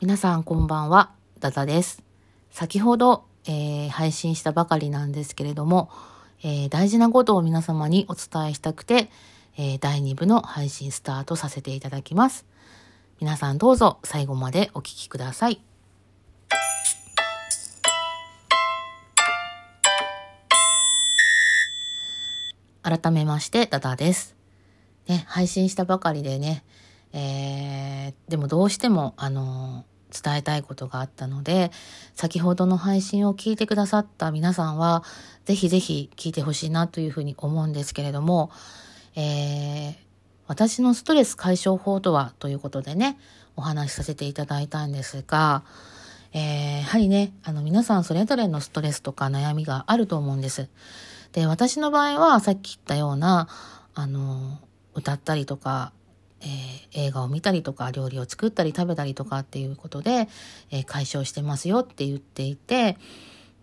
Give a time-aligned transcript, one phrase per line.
[0.00, 1.10] 皆さんこんばんは、
[1.40, 2.04] ダダです。
[2.52, 5.90] 先ほど、えー、配信したばかりなんですけれども、
[6.44, 9.10] えー、大事なことを皆様にお伝えしたくて、
[9.58, 12.46] えー、第2部の配信スタートさせていただきます。
[13.20, 15.60] 皆さんどうぞ最後までお聴きください。
[22.82, 24.36] 改めまして、ダダです。
[25.08, 26.62] ね、配信したばかりでね、
[27.12, 31.70] えー、でもどうしても、あの、伝えたいことがあったので、
[32.14, 35.02] 先ほどの配信を聞いてくださった皆さんは、
[35.44, 38.50] ぜひぜひ聞いてほしいなというふうに思うんですけれども、
[39.16, 39.94] えー、
[40.46, 43.18] 私のストレス解消法とはということでね、
[43.56, 45.64] お話しさせていただいたんですが、
[46.34, 50.68] えー、やはりね、あの皆さんそれぞれのストレスとか悩みがあると思うんです。
[51.32, 53.48] で、私の場合はさっき言ったような、
[53.94, 54.58] あの、
[54.94, 55.92] 歌ったりとか、
[56.42, 60.28] えー、映画を見たりとか、料理を作ったり食べたりとかっていうことで、
[60.70, 62.98] えー、解消してますよって言っていて、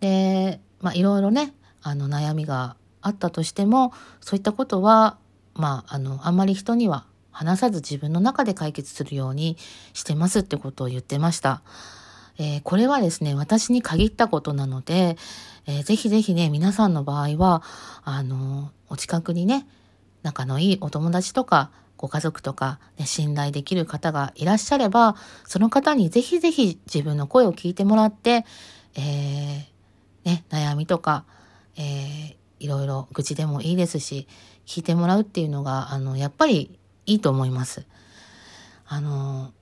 [0.00, 5.18] で、まあいろいろね、あの悩みがあったとしても、そういったことは、
[5.54, 9.56] まあ、あの、あんまり人には話さず自分の中で解決するように
[9.92, 11.62] してますってことを言ってました。
[12.38, 15.16] えー、これはですね、私に限ったことなので、
[15.66, 17.62] えー、ぜひぜひね、皆さんの場合は、
[18.02, 19.66] あの、お近くにね、
[20.22, 28.46] 仲のいいお友達とか、ご家族とか、ね、信頼できる方がいらっしゃれば、その方にぜひぜひ自分の声を聞いてもらって、
[28.96, 29.64] えー、
[30.24, 31.26] ね、悩みとか、
[31.76, 34.26] えー、いろいろ愚痴でもいいですし、
[34.64, 37.84] 聞いてもらうっていうのが、あの、やっぱりいいと思います。
[38.86, 39.52] あの、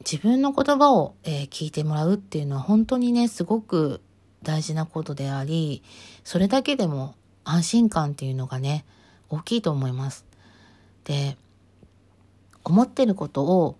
[0.00, 4.00] 自分の言葉を、えー、聞いてもらうっていうのは本当にね、すごく
[4.42, 5.84] 大事なことであり、
[6.24, 8.84] それだけでも安心感っていうのがね、
[9.28, 10.24] 大きいと思います。
[11.04, 11.36] で、
[12.64, 13.78] 思ってることを、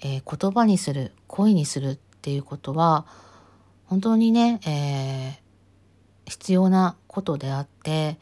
[0.00, 3.06] えー、言葉にする、声にするっていうことは、
[3.86, 8.18] 本当にね、えー、必要なことであって、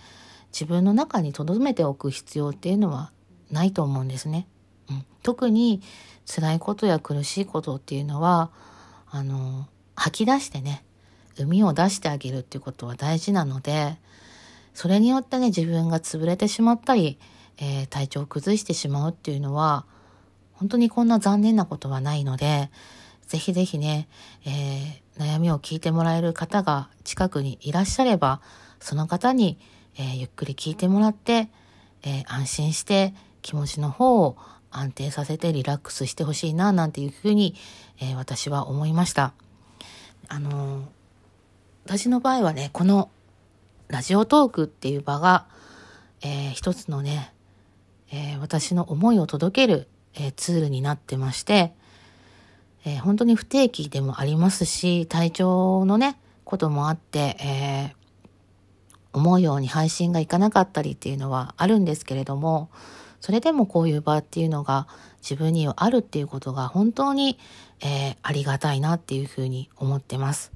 [0.52, 3.12] 自分の中に留めておく必要っていうのは
[3.50, 4.46] ないと思うんですね。
[4.88, 5.82] うん、特に
[6.24, 8.50] 辛いことや苦しいことっていうのは、
[9.10, 10.84] あの、吐き出してね、
[11.38, 13.98] 海を出してあげるっていうことは大事なので、
[14.72, 17.18] それによってね、自分が潰れてしまったり、
[17.58, 19.86] えー、体調を崩してしまうっていうのは、
[20.56, 22.70] 本当にこんな残念なことはないので、
[23.26, 24.08] ぜひぜひね、
[24.44, 28.40] えー、悩みを聞いてもらえる方が近くにいらっしゃれば、
[28.80, 29.58] その方に、
[29.98, 31.48] えー、ゆっくり聞いてもらって、
[32.04, 34.36] え安心して気持ちの方を
[34.70, 37.54] 安定させてリラックスしてほしいな、なんていうふうに、
[38.00, 39.32] え私は思いました。
[40.28, 40.84] あの
[41.84, 43.10] 私の場合はね、この
[43.88, 45.46] ラジオトークっていう場が、
[46.22, 47.32] えー、一つのね、
[48.12, 51.72] え、私の思いを届ける、えー、ツールになってまして、
[52.86, 57.94] え本当に不定期でもありますし、体調のね、こともあって、え
[59.12, 62.70] 思うように配信がいかなかったりっていうのはあるんですけれども、
[63.20, 64.86] それでもこういう場っていうのが
[65.20, 67.38] 自分にはあるっていうことが本当に、
[67.82, 70.52] えありがたいなっていうふうに思ってます。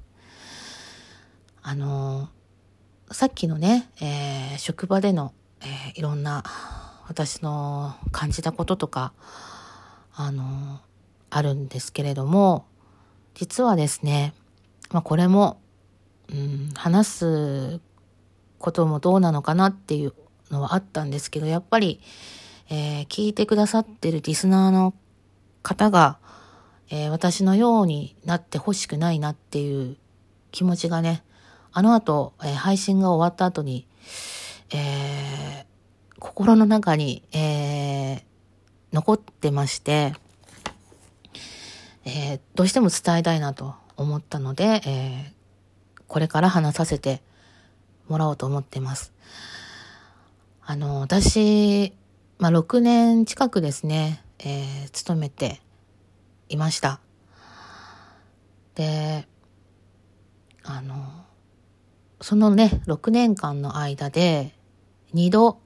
[1.61, 6.43] あのー、さっきのね、えー、職場での、えー、いろんな
[7.11, 9.11] 私の感じたこととか、
[10.15, 10.79] あの
[11.29, 12.65] あるんですけれども、
[13.33, 14.33] 実はですね、
[14.91, 15.59] まあ、これも、
[16.31, 17.81] うん、話す
[18.59, 20.13] こともどうなのかなっていう
[20.51, 21.99] のはあったんですけど、やっぱり、
[22.69, 24.93] えー、聞いてくださってるリスナーの
[25.63, 26.17] 方が、
[26.89, 29.97] えー、私のようになってほしくないなっていう
[30.51, 31.23] 気持ちがね、
[31.73, 33.85] あの後、えー、配信が終わった後に、
[34.73, 35.70] えー、
[36.21, 38.21] 心の中に、えー、
[38.93, 40.13] 残ってまして、
[42.05, 47.23] えー、どうしても伝えたいなと思ったので、えー、これから話させて
[48.07, 49.13] もらおうと思ってます。
[50.61, 51.91] あの、私、
[52.37, 55.59] まあ、6年近くですね、えー、勤めて
[56.49, 56.99] いました。
[58.75, 59.27] で、
[60.61, 61.25] あの、
[62.21, 64.53] そのね、6年間の間で、
[65.15, 65.59] 2度、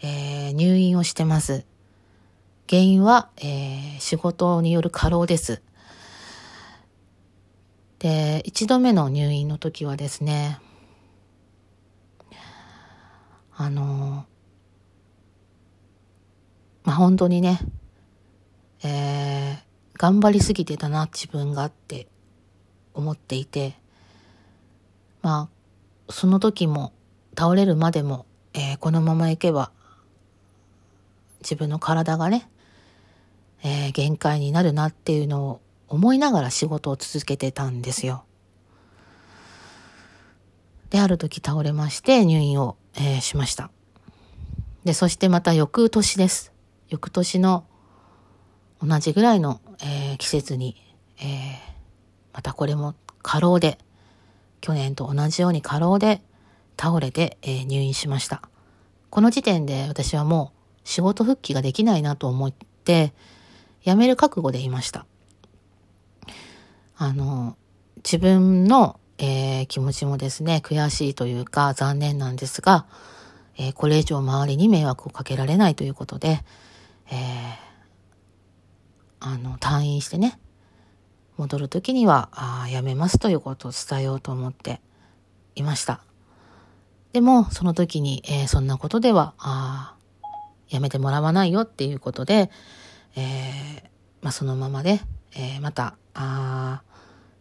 [0.00, 1.64] えー、入院をしてます。
[2.68, 5.62] 原因は、えー、仕事による過労です。
[7.98, 10.60] で、1度目の入院の時はですね、
[13.56, 14.26] あの、
[16.84, 17.58] まあ、本当にね、
[18.84, 19.58] えー、
[19.98, 22.06] 頑張りすぎてたな、自分がって
[22.94, 23.74] 思っていて、
[25.22, 26.92] まあ、その時も、
[27.36, 29.72] 倒れるまでも、えー、このままいけば、
[31.40, 32.48] 自分の体がね、
[33.62, 38.24] えー、限界になるなっていうのを思いながら仕事を続けてたんですよ。
[40.90, 43.70] で、ある時倒れまして入院を、えー、しました。
[44.84, 46.52] で、そしてまた翌年です。
[46.88, 47.64] 翌年の
[48.82, 50.76] 同じぐらいの、えー、季節に、
[51.20, 51.26] えー、
[52.32, 53.78] またこれも過労で、
[54.60, 56.22] 去年と同じように過労で
[56.80, 58.42] 倒れて、えー、入院しました。
[59.10, 60.57] この時点で私はもう
[60.88, 63.12] 仕事復帰ができないなと思って、
[63.84, 65.04] 辞める覚悟でいました。
[66.96, 67.58] あの、
[67.96, 72.86] 自分の、えー、気持ちもですね、悔しいというか残念なんですが、
[73.58, 76.42] えー、これ以上周りに迷惑をかけられないということで、
[77.10, 77.16] えー、
[79.20, 80.40] あの、退院してね、
[81.36, 84.80] 戻る時には、あやめますということを伝えようと思って
[85.54, 86.00] いました。
[87.12, 89.97] でも、その時に、えー、そんなことでは、あ
[90.68, 92.50] やめてもらわないよっていうことで、
[93.16, 93.82] えー、
[94.22, 95.00] まあ、そのままで、
[95.34, 96.82] えー、また、あ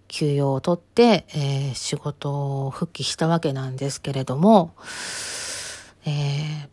[0.08, 4.74] 休養を取って、えー、仕事を復帰したわけなんですけれども、
[6.06, 6.70] えー、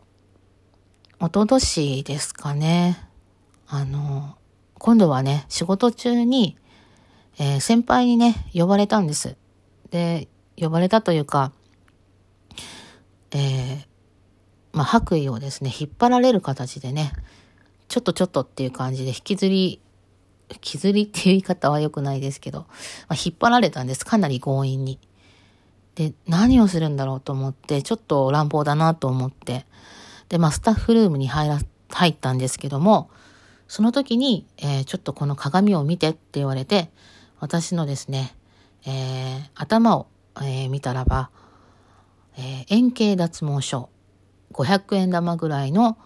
[1.19, 2.97] おととしですかね、
[3.67, 4.37] あの、
[4.79, 6.57] 今度はね、仕事中に、
[7.37, 9.35] えー、先輩にね、呼ばれたんです。
[9.91, 11.51] で、呼ばれたというか、
[13.31, 13.85] えー、
[14.75, 17.13] まあ、白衣をですね、引っ張られる形でね、
[17.87, 19.79] ちょっとちょっとっていう感じで引きずり、
[20.51, 22.65] 引きずりっていう言い方は良くないですけど、ま
[23.09, 24.05] あ、引っ張られたんです。
[24.05, 24.99] かなり強引に。
[25.95, 29.65] で、何をするんだろうと思って、ちょっと乱暴だなと思って、
[30.27, 33.09] で、まあ、スタッフルームに入ら、入ったんですけども、
[33.69, 36.91] その時に、えー、ちょっとこの鏡を見てって言われて、
[37.39, 38.35] 私のですね、
[38.85, 40.07] えー、頭を、
[40.41, 41.29] えー、見たらば、
[42.37, 43.89] え、円形脱毛症、
[44.55, 45.97] 500円玉ぐらいの、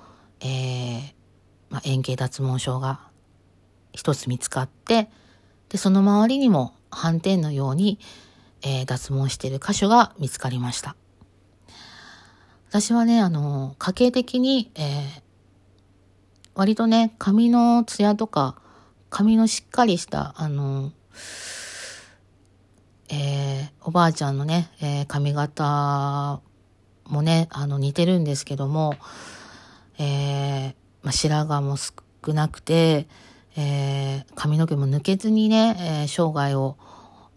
[0.42, 1.14] えー
[1.70, 3.02] まあ、円形脱毛症が
[3.94, 5.10] 一つ見つかって、
[5.70, 8.00] で、その周りにも斑点のように、
[8.64, 10.96] えー、脱毛している箇所が見つかりました。
[12.70, 15.22] 私はね、あの、家計的に、えー、
[16.56, 18.60] 割とね、髪のツヤとか、
[19.12, 20.92] 髪のしっかりした、あの、
[23.10, 26.42] えー、おばあちゃんのね、えー、髪型
[27.10, 28.96] もね、あの、似てるんですけども、
[29.98, 33.08] えー、まあ、白髪も少なくて、
[33.58, 36.78] えー、髪の毛も抜けずにね、えー、生涯を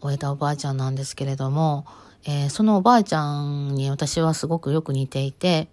[0.01, 1.87] 終えたおばあちゃんなんですけれども、
[2.25, 5.69] えー、そのおばあちゃんに私はすごくよく似ていて、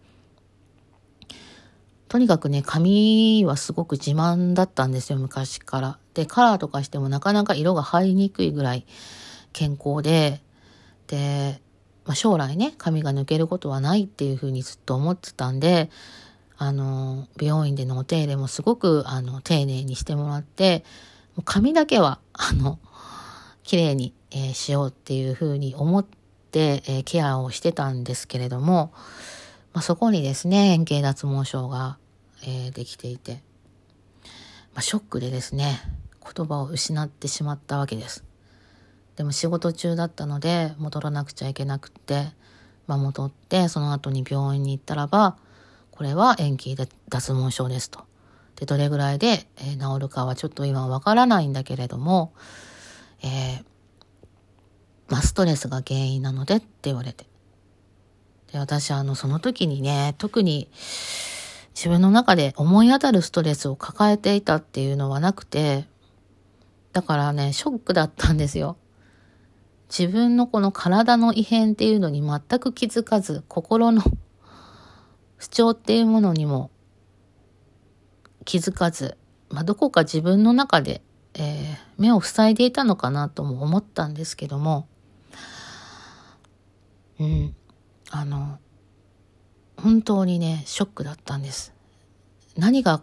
[2.07, 5.99] とにかくね、髪はすごく自慢だったんですよ、昔から。
[6.15, 8.85] で、カラーとかしてもなかなか色が入りにくいぐらい
[9.53, 10.41] 健康で、
[11.05, 11.61] で、
[12.09, 15.91] まあ、将来ね、髪が抜けることはないっていうふうにずっと思ってたんで、
[16.57, 20.83] あの、美容院でのお手入れもすごく、あの、丁寧にしてもらって、
[21.35, 22.79] もう髪だけは、 あの、
[23.61, 28.91] 綺麗に、えー、しようっていうふうに思って、えー、ケアをしてたんですけれども、
[29.73, 31.99] まあ、そこにですね、円形脱毛症が、
[32.41, 33.43] えー、できていて、
[34.73, 35.79] まあ、ショックでですね、
[36.23, 38.28] 言葉を失ってしまったわけです。
[39.19, 42.29] でも仕事中だったので戻らなくちゃいけなくって、
[42.87, 45.35] まあ、戻ってその後に病院に行ったらば
[45.91, 48.05] これは延期で脱毛症ですと。
[48.55, 52.31] でどれぐらいで、え、治るかはちょっと今わからないんだけれども、
[53.21, 53.63] えー、
[55.09, 57.25] まあ、ストレスが原因なのでって言われて。
[58.53, 60.69] で私あのその時にね特に
[61.75, 65.87] 自分の中で思い当たるストレスを抱えていたっていうのはなくて
[66.93, 68.77] だからねショックだったんですよ。
[69.89, 74.03] 自分のこの体の異変っていうのに全く気づかず、心の
[75.37, 76.69] 不調っていうものにも
[78.45, 79.17] 気づかず、
[79.49, 81.01] まあ、どこか自分の中で、
[81.33, 84.87] えー、目を塞いでいたのかなとも思ったんですけども、
[87.19, 87.55] うん、
[88.11, 88.59] あの、
[89.77, 91.73] 本当にね、ショックだったんです。
[92.57, 93.01] 何が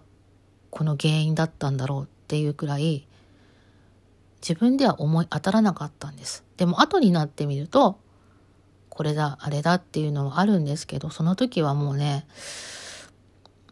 [0.71, 3.07] この原因だったんだろうっていうくらい、
[4.47, 6.45] 自分では思い当たらなかったんです。
[6.57, 7.99] でも後になってみると、
[8.89, 12.29] これだ、あれだっていうのはあるんですけど、その時はもうね、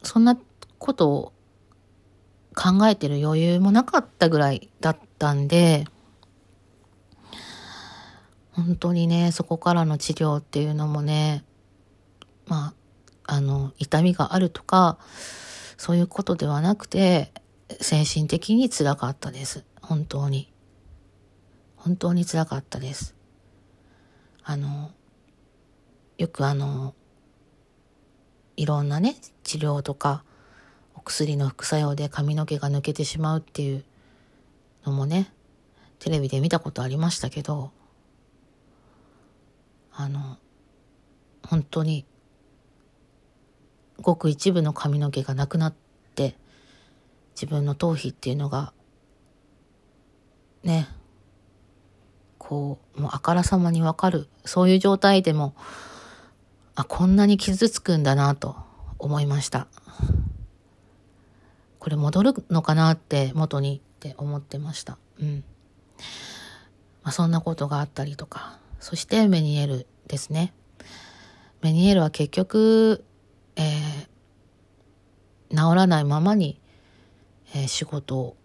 [0.03, 0.37] そんな
[0.79, 1.33] ことを
[2.57, 5.87] 考えてる余裕もなかったぐらいだったんで、
[8.51, 11.45] 本当にね、そこからの治療っていうのもね、
[12.47, 12.75] ま
[13.27, 14.99] あ、あの、痛みがあるとか、
[15.77, 17.33] そういうことではなくて、
[17.81, 19.65] 精神的につらかったです。
[19.81, 20.54] 本当に。
[21.85, 23.15] 本当につらかったです。
[24.43, 24.91] あの、
[26.17, 26.95] よくあの、
[28.57, 30.25] いろんなね、治療とか
[30.95, 33.85] お薬の副作用で髪の毛が抜けてしまうっていう
[34.87, 35.31] のもね、
[35.99, 37.71] テレビで見たことありましたけど、
[39.93, 40.39] あの、
[41.47, 42.07] 本当に、
[44.01, 45.75] ごく一部の髪の毛がなくなっ
[46.15, 46.35] て、
[47.35, 48.73] 自分の頭皮っていうのが、
[50.63, 50.89] ね、
[52.47, 55.55] こう、もうあからさまにわかる、そういう状態でも、
[56.75, 58.57] あ、こんなに傷つくんだなと
[58.99, 59.67] 思いました。
[61.79, 64.99] これ戻るのかなって元にって思ってました。
[65.21, 65.45] うん。
[67.03, 68.59] まあ、そんなことがあったりとか。
[68.79, 70.53] そしてメニエルですね。
[71.63, 73.05] メニエールは結局、
[73.57, 76.61] えー、治らないままに、
[77.55, 78.37] えー、仕事を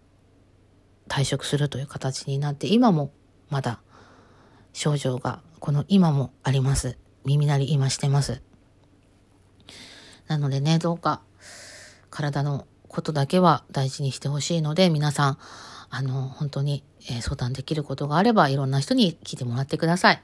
[1.06, 3.12] 退職するという形になって、今も
[3.50, 3.82] まだ
[4.72, 6.96] 症状がこの今もあります。
[7.24, 8.42] 耳鳴り今してます。
[10.26, 11.20] なのでね、どうか
[12.10, 15.38] 体のことだけは大事にしてほしいので、皆さん、
[15.90, 20.22] あの、本当に、え相談できることがあれば、いろんな人に聞いてもらってください。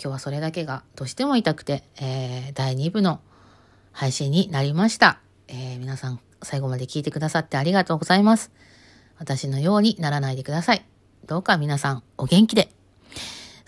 [0.00, 3.20] 今日はそれだけがどうしても痛くて、えー、第2部の
[3.90, 5.20] 配信になりました。
[5.48, 8.52] えー、皆さん最後まで聞いてくださってありがとうございます。
[9.18, 10.86] 私のようにならないでください。
[11.26, 12.77] どうか皆さんお元気で。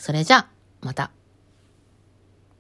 [0.00, 0.47] それじゃ、
[0.80, 1.11] また。